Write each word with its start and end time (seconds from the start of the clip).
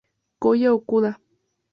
Koya 0.41 0.69
Okuda 0.77 1.11